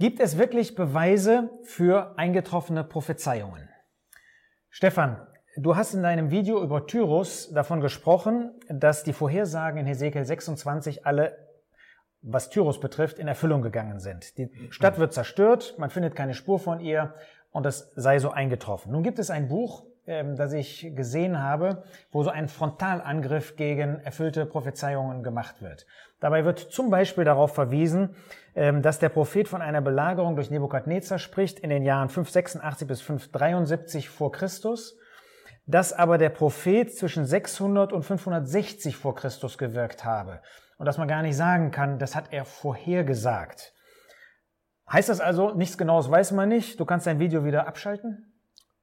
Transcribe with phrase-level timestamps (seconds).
[0.00, 3.68] Gibt es wirklich Beweise für eingetroffene Prophezeiungen?
[4.70, 10.24] Stefan, du hast in deinem Video über Tyrus davon gesprochen, dass die Vorhersagen in Hesekiel
[10.24, 11.36] 26 alle,
[12.22, 14.38] was Tyrus betrifft, in Erfüllung gegangen sind.
[14.38, 17.16] Die Stadt wird zerstört, man findet keine Spur von ihr
[17.50, 18.92] und es sei so eingetroffen.
[18.92, 24.00] Nun gibt es ein Buch, ähm, das ich gesehen habe, wo so ein Frontalangriff gegen
[24.00, 25.86] erfüllte Prophezeiungen gemacht wird.
[26.18, 28.16] Dabei wird zum Beispiel darauf verwiesen,
[28.54, 33.00] ähm, dass der Prophet von einer Belagerung durch Nebukadnezar spricht in den Jahren 586 bis
[33.02, 34.96] 573 vor Christus,
[35.66, 40.40] dass aber der Prophet zwischen 600 und 560 vor Christus gewirkt habe
[40.78, 43.74] und dass man gar nicht sagen kann, das hat er vorhergesagt.
[44.90, 48.37] Heißt das also, nichts Genaues weiß man nicht, du kannst dein Video wieder abschalten?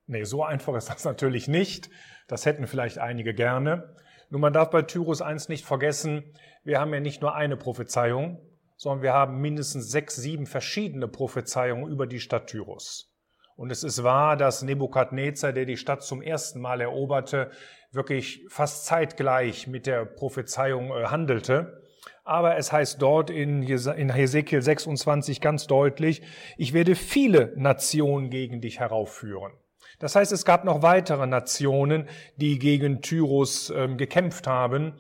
[0.08, 1.90] Nee, so einfach ist das natürlich nicht.
[2.28, 3.96] Das hätten vielleicht einige gerne.
[4.30, 6.24] Nur man darf bei Tyrus eins nicht vergessen,
[6.64, 8.40] wir haben ja nicht nur eine Prophezeiung,
[8.76, 13.12] sondern wir haben mindestens sechs, sieben verschiedene Prophezeiungen über die Stadt Tyrus.
[13.56, 17.52] Und es ist wahr, dass Nebukadnezar, der die Stadt zum ersten Mal eroberte,
[17.92, 21.82] wirklich fast zeitgleich mit der Prophezeiung äh, handelte.
[22.24, 26.24] Aber es heißt dort in Hesekiel 26 ganz deutlich,
[26.58, 29.54] ich werde viele Nationen gegen dich heraufführen.
[30.00, 32.08] Das heißt, es gab noch weitere Nationen,
[32.38, 34.94] die gegen Tyrus ähm, gekämpft haben.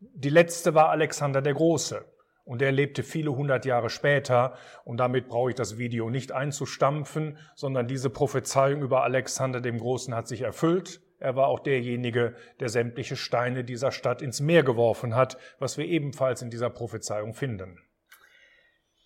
[0.00, 2.04] Die letzte war Alexander der Große.
[2.44, 4.54] Und er lebte viele hundert Jahre später.
[4.84, 10.14] Und damit brauche ich das Video nicht einzustampfen, sondern diese Prophezeiung über Alexander dem Großen
[10.14, 11.00] hat sich erfüllt.
[11.20, 15.84] Er war auch derjenige, der sämtliche Steine dieser Stadt ins Meer geworfen hat, was wir
[15.84, 17.78] ebenfalls in dieser Prophezeiung finden.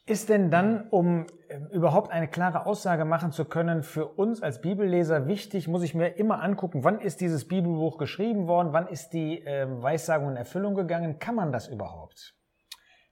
[0.06, 4.60] Ist denn dann, um äh, überhaupt eine klare Aussage machen zu können, für uns als
[4.60, 9.10] Bibelleser wichtig, muss ich mir immer angucken, wann ist dieses Bibelbuch geschrieben worden, wann ist
[9.10, 11.18] die äh, Weissagung in Erfüllung gegangen?
[11.18, 12.34] Kann man das überhaupt?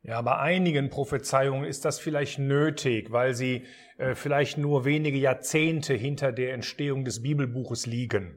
[0.02, 5.94] Ja, bei einigen Prophezeiungen ist das vielleicht nötig, weil sie äh, vielleicht nur wenige Jahrzehnte
[5.94, 8.36] hinter der Entstehung des Bibelbuches liegen.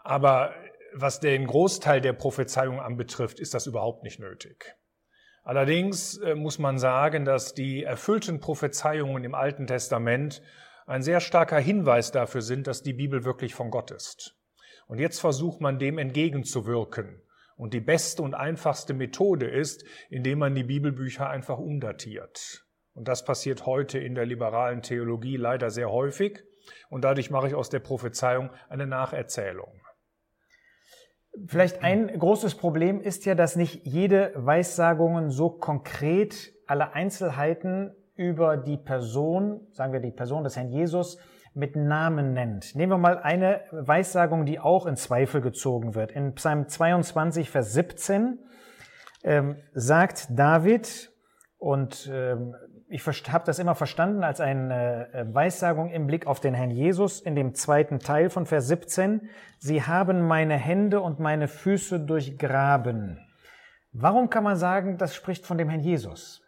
[0.00, 0.54] Aber
[0.92, 4.74] was den Großteil der Prophezeiungen anbetrifft, ist das überhaupt nicht nötig.
[5.46, 10.42] Allerdings äh, muss man sagen, dass die erfüllten Prophezeiungen im Alten Testament
[10.86, 14.34] ein sehr starker Hinweis dafür sind, dass die Bibel wirklich von Gott ist.
[14.88, 17.22] Und jetzt versucht man dem entgegenzuwirken.
[17.56, 22.64] Und die beste und einfachste Methode ist, indem man die Bibelbücher einfach umdatiert.
[22.94, 26.42] Und das passiert heute in der liberalen Theologie leider sehr häufig.
[26.88, 29.80] Und dadurch mache ich aus der Prophezeiung eine Nacherzählung.
[31.46, 38.56] Vielleicht ein großes Problem ist ja, dass nicht jede Weissagung so konkret alle Einzelheiten über
[38.56, 41.18] die Person, sagen wir die Person des Herrn Jesus,
[41.54, 42.74] mit Namen nennt.
[42.74, 46.12] Nehmen wir mal eine Weissagung, die auch in Zweifel gezogen wird.
[46.12, 48.38] In Psalm 22, Vers 17
[49.24, 51.10] ähm, sagt David,
[51.58, 52.54] und ähm,
[52.88, 57.20] ich habe das immer verstanden als eine äh, Weissagung im Blick auf den Herrn Jesus
[57.20, 59.28] in dem zweiten Teil von Vers 17.
[59.58, 63.18] Sie haben meine Hände und meine Füße durchgraben.
[63.92, 66.42] Warum kann man sagen, das spricht von dem Herrn Jesus?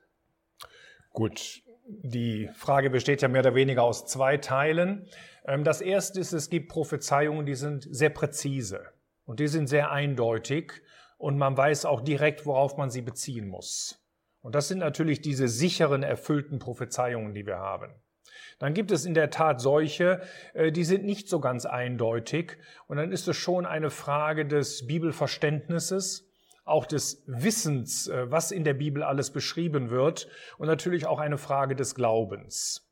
[1.12, 5.08] Gut, die Frage besteht ja mehr oder weniger aus zwei Teilen.
[5.44, 8.86] Ähm, das erste ist, es gibt Prophezeiungen, die sind sehr präzise
[9.24, 10.72] und die sind sehr eindeutig
[11.16, 13.97] und man weiß auch direkt, worauf man sie beziehen muss.
[14.40, 17.92] Und das sind natürlich diese sicheren, erfüllten Prophezeiungen, die wir haben.
[18.58, 20.20] Dann gibt es in der Tat solche,
[20.54, 22.58] äh, die sind nicht so ganz eindeutig.
[22.86, 26.28] Und dann ist es schon eine Frage des Bibelverständnisses,
[26.64, 30.28] auch des Wissens, äh, was in der Bibel alles beschrieben wird.
[30.58, 32.84] Und natürlich auch eine Frage des Glaubens.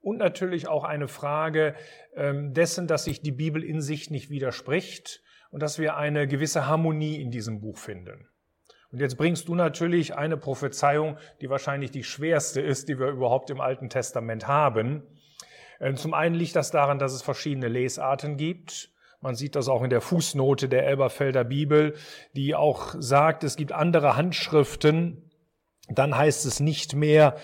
[0.00, 1.74] Und natürlich auch eine Frage
[2.14, 6.66] ähm, dessen, dass sich die Bibel in sich nicht widerspricht und dass wir eine gewisse
[6.66, 8.28] Harmonie in diesem Buch finden.
[8.94, 13.50] Und jetzt bringst du natürlich eine Prophezeiung, die wahrscheinlich die schwerste ist, die wir überhaupt
[13.50, 15.02] im Alten Testament haben.
[15.80, 18.92] Äh, zum einen liegt das daran, dass es verschiedene Lesarten gibt.
[19.20, 21.94] Man sieht das auch in der Fußnote der Elberfelder Bibel,
[22.36, 25.28] die auch sagt, es gibt andere Handschriften.
[25.88, 27.34] Dann heißt es nicht mehr,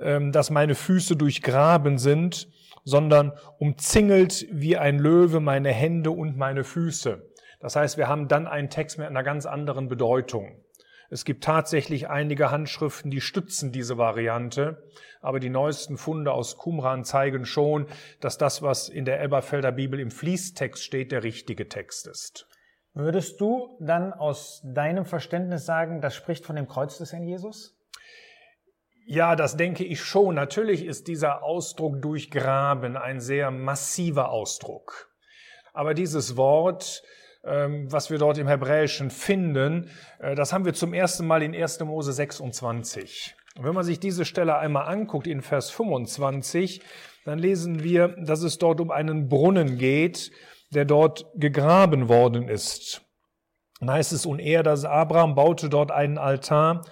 [0.00, 2.48] ähm, dass meine Füße durchgraben sind,
[2.82, 7.30] sondern umzingelt wie ein Löwe meine Hände und meine Füße.
[7.60, 10.65] Das heißt, wir haben dann einen Text mit einer ganz anderen Bedeutung.
[11.10, 14.82] Es gibt tatsächlich einige Handschriften, die stützen diese Variante,
[15.20, 17.86] aber die neuesten Funde aus Qumran zeigen schon,
[18.20, 22.48] dass das, was in der Elberfelder Bibel im Fließtext steht, der richtige Text ist.
[22.94, 27.76] Würdest du dann aus deinem Verständnis sagen, das spricht von dem Kreuz des Herrn Jesus?
[29.08, 30.34] Ja, das denke ich schon.
[30.34, 35.12] Natürlich ist dieser Ausdruck durchgraben ein sehr massiver Ausdruck.
[35.72, 37.02] Aber dieses Wort
[37.46, 39.88] was wir dort im Hebräischen finden,
[40.18, 41.80] äh, das haben wir zum ersten Mal in 1.
[41.80, 43.34] Mose 26.
[43.56, 46.82] Und wenn man sich diese Stelle einmal anguckt in Vers 25,
[47.24, 50.30] dann lesen wir, dass es dort um einen Brunnen geht,
[50.72, 53.02] der dort gegraben worden ist.
[53.80, 56.84] Dann heißt es, und er, dass Abraham baute dort einen Altar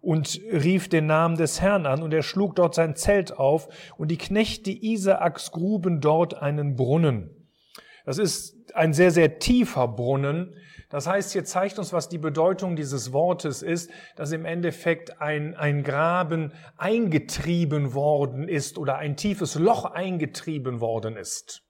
[0.00, 4.10] und rief den Namen des Herrn an und er schlug dort sein Zelt auf und
[4.10, 7.41] die Knechte Isaaks gruben dort einen Brunnen.
[8.04, 10.56] Das ist ein sehr, sehr tiefer Brunnen.
[10.90, 15.54] Das heißt, hier zeigt uns, was die Bedeutung dieses Wortes ist, dass im Endeffekt ein,
[15.54, 21.62] ein Graben eingetrieben worden ist oder ein tiefes Loch eingetrieben worden ist.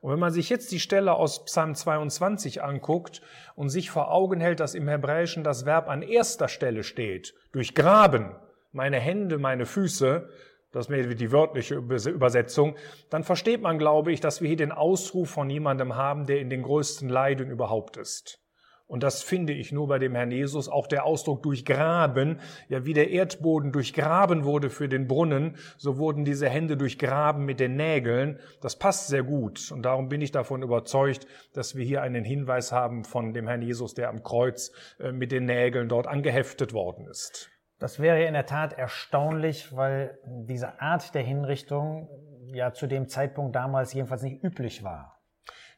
[0.00, 3.22] Und wenn man sich jetzt die Stelle aus Psalm 22 anguckt
[3.54, 7.74] und sich vor Augen hält, dass im Hebräischen das Verb an erster Stelle steht, durch
[7.74, 8.36] Graben,
[8.72, 10.28] meine Hände, meine Füße,
[10.76, 12.76] das wäre die wörtliche Übersetzung,
[13.08, 16.50] dann versteht man, glaube ich, dass wir hier den Ausruf von jemandem haben, der in
[16.50, 18.42] den größten Leiden überhaupt ist.
[18.86, 22.92] Und das finde ich nur bei dem Herrn Jesus, auch der Ausdruck durchgraben, ja wie
[22.92, 28.38] der Erdboden durchgraben wurde für den Brunnen, so wurden diese Hände durchgraben mit den Nägeln.
[28.60, 32.70] Das passt sehr gut und darum bin ich davon überzeugt, dass wir hier einen Hinweis
[32.70, 34.70] haben von dem Herrn Jesus, der am Kreuz
[35.00, 37.50] äh, mit den Nägeln dort angeheftet worden ist.
[37.78, 42.08] Das wäre in der Tat erstaunlich, weil diese Art der Hinrichtung
[42.52, 45.20] ja zu dem Zeitpunkt damals jedenfalls nicht üblich war.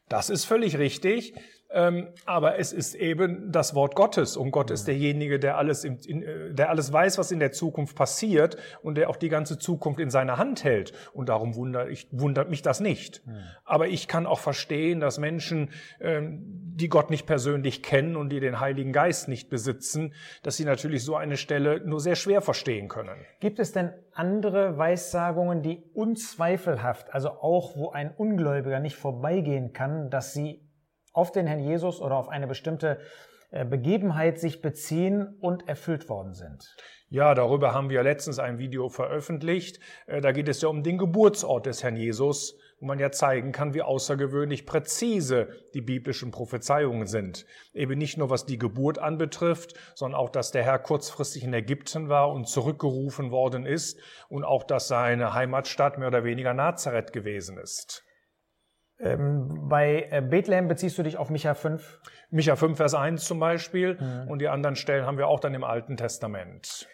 [0.07, 1.33] Das ist völlig richtig.
[1.71, 5.97] Ähm, aber es ist eben das Wort Gottes und Gott ist derjenige, der alles, in,
[5.99, 9.59] in, äh, der alles weiß, was in der Zukunft passiert und der auch die ganze
[9.59, 10.93] Zukunft in seiner Hand hält.
[11.13, 13.21] Und darum wundert, ich, wundert mich das nicht.
[13.65, 15.69] Aber ich kann auch verstehen, dass Menschen,
[15.99, 16.41] ähm,
[16.79, 20.13] die Gott nicht persönlich kennen und die den Heiligen Geist nicht besitzen,
[20.43, 23.17] dass sie natürlich so eine Stelle nur sehr schwer verstehen können.
[23.41, 30.09] Gibt es denn andere Weissagungen, die unzweifelhaft, also auch wo ein Ungläubiger nicht vorbeigehen kann,
[30.09, 30.68] dass sie
[31.13, 32.99] auf den Herrn Jesus oder auf eine bestimmte
[33.51, 36.75] äh, Begebenheit sich beziehen und erfüllt worden sind.
[37.11, 39.79] Ja, darüber haben wir letztens ein Video veröffentlicht.
[40.05, 43.51] Äh, da geht es ja um den Geburtsort des Herrn Jesus, wo man ja zeigen
[43.51, 47.47] kann, wie außergewöhnlich präzise die biblischen Prophezeiungen sind.
[47.73, 52.07] Eben nicht nur was die Geburt anbetrifft, sondern auch, dass der Herr kurzfristig in Ägypten
[52.07, 57.57] war und zurückgerufen worden ist und auch, dass seine Heimatstadt mehr oder weniger Nazareth gewesen
[57.57, 58.05] ist.
[58.99, 61.99] Ähm, bei äh, Bethlehem beziehst du dich auf Micha 5?
[62.31, 63.97] Micha 5, Vers 1 zum Beispiel.
[63.99, 64.29] Mhm.
[64.29, 66.87] Und die anderen Stellen haben wir auch dann im Alten Testament.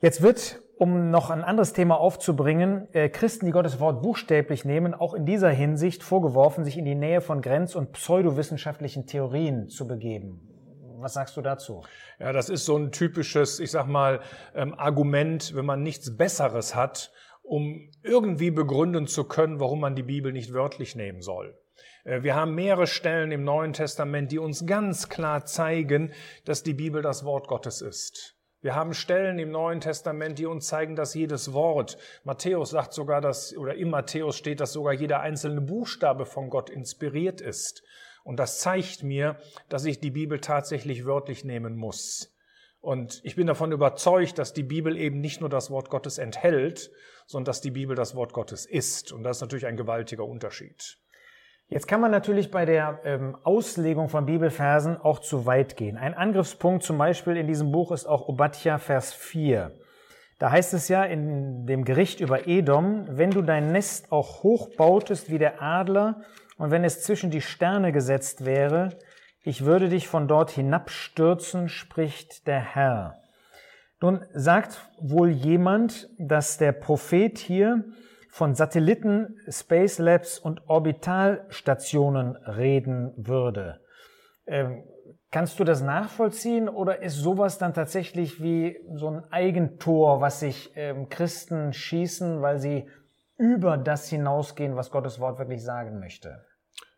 [0.00, 4.92] Jetzt wird, um noch ein anderes Thema aufzubringen, äh, Christen, die Gottes Wort buchstäblich nehmen,
[4.92, 9.86] auch in dieser Hinsicht vorgeworfen, sich in die Nähe von grenz- und pseudowissenschaftlichen Theorien zu
[9.86, 10.52] begeben.
[10.98, 11.82] Was sagst du dazu?
[12.18, 14.20] Ja, das ist so ein typisches, ich sag mal,
[14.54, 17.12] ähm, Argument, wenn man nichts Besseres hat
[17.46, 21.56] um irgendwie begründen zu können, warum man die Bibel nicht wörtlich nehmen soll.
[22.04, 26.12] Äh, wir haben mehrere Stellen im Neuen Testament, die uns ganz klar zeigen,
[26.44, 28.34] dass die Bibel das Wort Gottes ist.
[28.62, 33.20] Wir haben Stellen im Neuen Testament, die uns zeigen, dass jedes Wort, Matthäus sagt sogar,
[33.20, 37.84] dass, oder im Matthäus steht, dass sogar jeder einzelne Buchstabe von Gott inspiriert ist.
[38.24, 39.38] Und das zeigt mir,
[39.68, 42.34] dass ich die Bibel tatsächlich wörtlich nehmen muss.
[42.80, 46.90] Und ich bin davon überzeugt, dass die Bibel eben nicht nur das Wort Gottes enthält,
[47.26, 49.12] sondern dass die Bibel das Wort Gottes ist.
[49.12, 50.98] Und das ist natürlich ein gewaltiger Unterschied.
[51.68, 55.96] Jetzt kann man natürlich bei der ähm, Auslegung von Bibelversen auch zu weit gehen.
[55.96, 59.76] Ein Angriffspunkt zum Beispiel in diesem Buch ist auch Obadja Vers 4.
[60.38, 64.68] Da heißt es ja in dem Gericht über Edom, wenn du dein Nest auch hoch
[64.76, 66.22] bautest wie der Adler
[66.56, 68.90] und wenn es zwischen die Sterne gesetzt wäre,
[69.42, 73.22] ich würde dich von dort hinabstürzen, spricht der Herr.
[74.00, 77.84] Nun sagt wohl jemand, dass der Prophet hier
[78.28, 83.80] von Satelliten, Space Labs und Orbitalstationen reden würde.
[84.46, 84.84] Ähm,
[85.30, 90.72] kannst du das nachvollziehen oder ist sowas dann tatsächlich wie so ein Eigentor, was sich
[90.76, 92.86] ähm, Christen schießen, weil sie
[93.38, 96.44] über das hinausgehen, was Gottes Wort wirklich sagen möchte?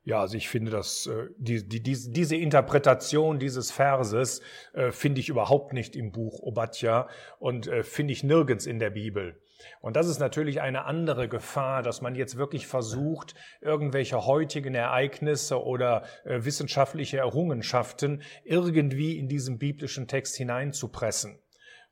[0.09, 4.41] Ja, also ich finde, dass äh, die, die, die, diese Interpretation dieses Verses
[4.73, 8.89] äh, finde ich überhaupt nicht im Buch Obadja und äh, finde ich nirgends in der
[8.89, 9.39] Bibel.
[9.83, 15.63] Und das ist natürlich eine andere Gefahr, dass man jetzt wirklich versucht, irgendwelche heutigen Ereignisse
[15.63, 21.39] oder äh, wissenschaftliche Errungenschaften irgendwie in diesen biblischen Text hineinzupressen.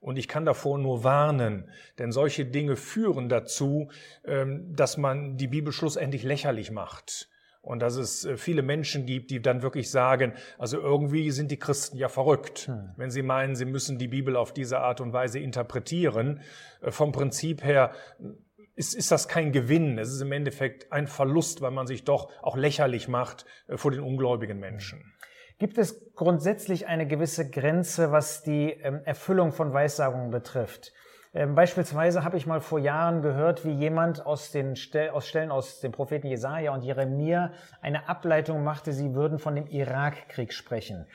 [0.01, 1.69] Und ich kann davor nur warnen,
[1.99, 3.91] denn solche Dinge führen dazu,
[4.25, 7.29] ähm, dass man die Bibel schlussendlich lächerlich macht
[7.67, 11.59] und dass es äh, viele Menschen gibt, die dann wirklich sagen, also irgendwie sind die
[11.59, 12.91] Christen ja verrückt, hm.
[12.97, 16.41] wenn sie meinen, sie müssen die Bibel auf diese Art und Weise interpretieren.
[16.81, 18.29] Äh, vom Prinzip her äh,
[18.77, 19.99] ist, ist das kein Gewinn.
[19.99, 24.01] Es ist im Endeffekt ein Verlust, weil man sich doch auch lächerlich macht vor den
[24.01, 25.15] ungläubigen Menschen.
[25.59, 30.93] Gibt es grundsätzlich eine gewisse Grenze, was die ähm, Erfüllung von Weissagungen betrifft?
[31.37, 35.51] Ähm, beispielsweise habe ich mal vor Jahren gehört, wie jemand aus den Stel aus Stellen
[35.51, 37.53] aus den Propheten Jesaja und Jeremia
[37.83, 41.07] eine Ableitung machte, sie würden von dem Irakkrieg sprechen.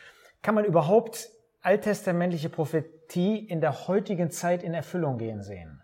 [0.44, 1.28] Kann man überhaupt
[1.64, 5.82] alttestamentliche Prophetie in der heutigen Zeit in Erfüllung gehen sehen?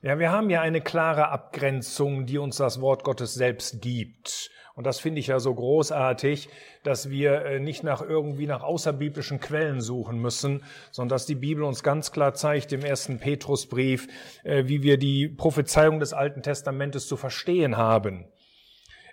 [0.00, 4.48] Ja, wir haben ja eine klare Abgrenzung, die uns das Wort Gottes selbst gibt.
[4.76, 6.50] Und das finde ich ja so großartig,
[6.82, 11.64] dass wir äh, nicht nach irgendwie nach außerbiblischen Quellen suchen müssen, sondern dass die Bibel
[11.64, 14.06] uns ganz klar zeigt im ersten Petrusbrief,
[14.44, 18.26] äh, wie wir die Prophezeiung des Alten Testamentes zu verstehen haben.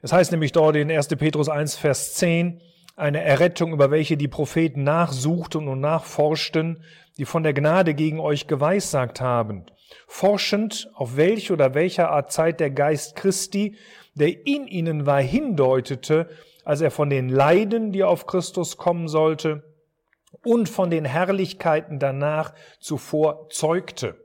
[0.01, 1.07] Es heißt nämlich dort in 1.
[1.15, 2.59] Petrus 1, Vers 10,
[2.97, 6.83] eine Errettung, über welche die Propheten nachsuchten und nachforschten,
[7.17, 9.63] die von der Gnade gegen euch geweissagt haben,
[10.07, 13.77] forschend, auf welche oder welcher Art Zeit der Geist Christi
[14.15, 16.29] der in ihnen war, hindeutete,
[16.63, 19.63] als er von den Leiden, die auf Christus kommen sollte,
[20.43, 24.22] und von den Herrlichkeiten danach zuvor zeugte.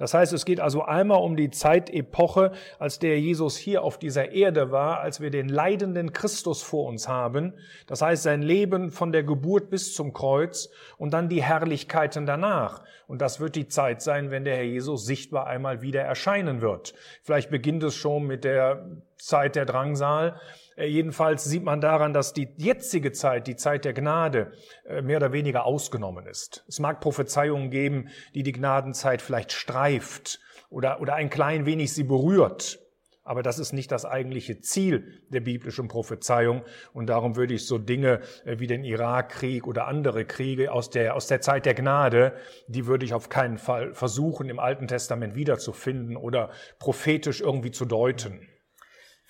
[0.00, 4.32] Das heißt, es geht also einmal um die Zeitepoche, als der Jesus hier auf dieser
[4.32, 7.52] Erde war, als wir den leidenden Christus vor uns haben.
[7.86, 12.82] Das heißt, sein Leben von der Geburt bis zum Kreuz und dann die Herrlichkeiten danach.
[13.08, 16.94] Und das wird die Zeit sein, wenn der Herr Jesus sichtbar einmal wieder erscheinen wird.
[17.22, 18.86] Vielleicht beginnt es schon mit der
[19.18, 20.40] Zeit der Drangsal.
[20.76, 24.52] Äh, jedenfalls sieht man daran, dass die jetzige Zeit, die Zeit der Gnade,
[24.86, 26.64] äh, mehr oder weniger ausgenommen ist.
[26.68, 32.04] Es mag Prophezeiungen geben, die die Gnadenzeit vielleicht streift oder, oder ein klein wenig sie
[32.04, 32.78] berührt.
[33.22, 36.62] Aber das ist nicht das eigentliche Ziel der biblischen Prophezeiung.
[36.92, 41.14] Und darum würde ich so Dinge äh, wie den Irakkrieg oder andere Kriege aus der,
[41.14, 42.34] aus der Zeit der Gnade,
[42.66, 47.84] die würde ich auf keinen Fall versuchen, im Alten Testament wiederzufinden oder prophetisch irgendwie zu
[47.84, 48.48] deuten.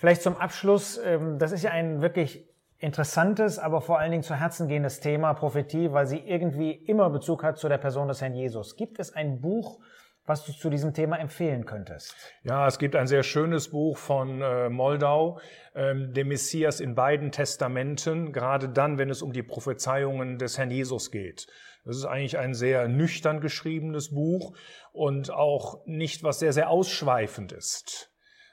[0.01, 4.33] Vielleicht zum Abschluss, ähm, das ist ja ein wirklich interessantes, aber vor allen Dingen zu
[4.33, 8.33] Herzen gehendes Thema, Prophetie, weil sie irgendwie immer Bezug hat zu der Person des Herrn
[8.33, 8.75] Jesus.
[8.75, 9.79] Gibt es ein Buch,
[10.25, 12.15] was du zu diesem Thema empfehlen könntest?
[12.41, 15.39] Ja, es gibt ein sehr schönes Buch von äh, Moldau,
[15.75, 20.71] ähm, dem Messias in beiden Testamenten, gerade dann, wenn es um die Prophezeiungen des Herrn
[20.71, 21.45] Jesus geht.
[21.85, 24.57] Das ist eigentlich ein sehr nüchtern geschriebenes Buch
[24.93, 28.10] und auch nicht was sehr, sehr ausschweifend ist.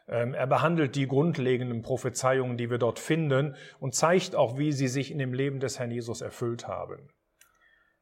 [0.08, 4.88] Ähm, er behandelt die grundlegenden Prophezeiungen, die wir dort finden und zeigt auch, wie sie
[4.88, 7.08] sich in dem Leben des Herrn Jesus erfüllt haben.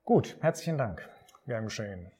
[0.04, 1.08] Gut, herzlichen Dank.
[1.46, 2.12] Gern geschehen.